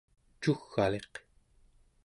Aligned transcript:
cugg'aliq 0.41 1.13